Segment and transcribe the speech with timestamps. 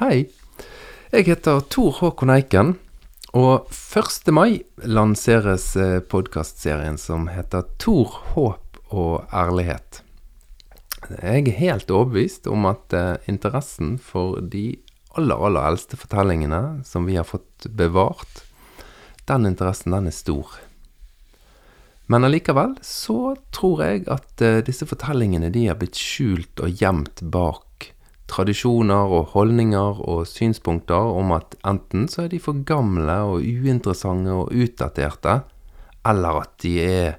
[0.00, 0.30] Hei.
[1.12, 2.70] Jeg heter Tor Håkon Eiken,
[3.36, 4.30] og 1.
[4.32, 5.74] mai lanseres
[6.08, 10.00] podkastserien som heter Tor, håp og ærlighet.
[11.20, 14.78] Jeg er helt overbevist om at eh, interessen for de
[15.20, 18.46] aller, aller eldste fortellingene som vi har fått bevart,
[19.28, 20.56] den interessen, den er stor.
[22.08, 27.20] Men allikevel så tror jeg at eh, disse fortellingene de har blitt skjult og gjemt
[27.20, 27.92] bak
[28.30, 34.32] tradisjoner og holdninger og synspunkter om at enten så er de for gamle og uinteressante
[34.32, 35.40] og utdaterte,
[36.06, 37.18] eller at de er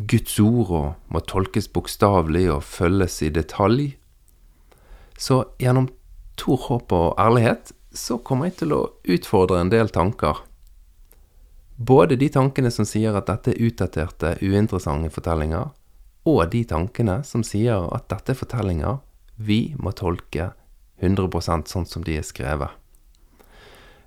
[0.00, 3.90] Guds ord og må tolkes bokstavelig og følges i detalj.
[5.20, 5.90] Så gjennom
[6.40, 10.38] Tor, håp og ærlighet så kommer jeg til å utfordre en del tanker.
[11.76, 15.68] Både de tankene som sier at dette er utdaterte, uinteressante fortellinger,
[16.24, 19.00] og de tankene som sier at dette er fortellinger
[19.40, 20.52] vi må tolke
[21.00, 22.70] 100% sånn som de er skrevet.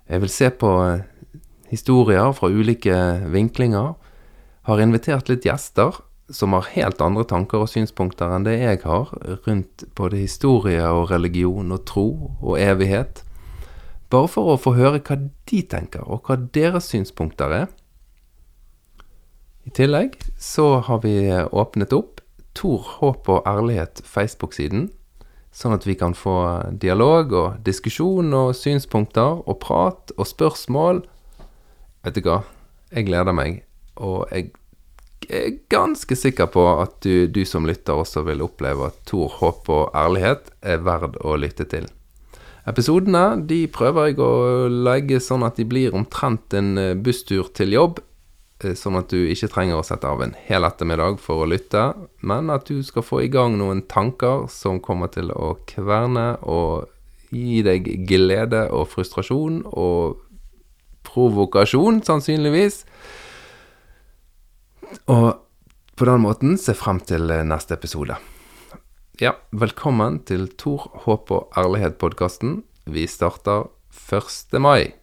[0.06, 0.70] Jeg vil se på
[1.70, 2.96] historier fra ulike
[3.32, 3.94] vinklinger,
[4.64, 5.98] har invitert litt gjester
[6.32, 9.10] som har helt andre tanker og synspunkter enn det jeg har
[9.44, 12.06] rundt både historie og religion og tro
[12.40, 13.20] og evighet,
[14.08, 17.66] bare for å få høre hva de tenker, og hva deres synspunkter er.
[19.64, 22.20] I tillegg så har vi åpnet opp
[22.54, 24.84] Tor, håp og ærlighet Facebook-siden,
[25.54, 26.36] sånn at vi kan få
[26.82, 31.04] dialog og diskusjon og synspunkter og prat og spørsmål.
[32.04, 32.42] Vet du hva,
[32.90, 33.62] jeg gleder meg,
[33.96, 34.50] og jeg
[35.30, 39.70] er ganske sikker på at du, du som lytter også vil oppleve at Tor, håp
[39.72, 41.86] og ærlighet er verd å lytte til.
[42.68, 44.32] Episodene de prøver jeg å
[44.68, 48.00] legge sånn at de blir omtrent en busstur til jobb,
[48.62, 52.52] sånn at du ikke trenger å sette av en hel ettermiddag for å lytte, men
[52.54, 56.90] at du skal få i gang noen tanker som kommer til å kverne og
[57.34, 60.20] gi deg glede og frustrasjon og
[61.04, 62.84] provokasjon, sannsynligvis.
[65.10, 65.28] Og
[65.98, 68.16] på den måten se frem til neste episode.
[69.22, 72.62] Ja, velkommen til Tor, håp og ærlighet-podkasten.
[72.90, 73.68] Vi starter
[74.10, 74.58] 1.
[74.58, 74.94] mai.